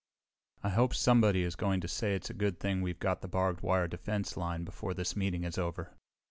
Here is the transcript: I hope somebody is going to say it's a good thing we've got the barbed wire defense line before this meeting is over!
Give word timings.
I 0.63 0.69
hope 0.69 0.95
somebody 0.95 1.43
is 1.43 1.55
going 1.55 1.79
to 1.81 1.87
say 1.87 2.15
it's 2.15 2.31
a 2.31 2.33
good 2.33 2.59
thing 2.59 2.81
we've 2.81 2.97
got 2.97 3.21
the 3.21 3.27
barbed 3.27 3.61
wire 3.61 3.87
defense 3.87 4.35
line 4.35 4.63
before 4.63 4.95
this 4.95 5.15
meeting 5.15 5.43
is 5.43 5.59
over! 5.59 5.93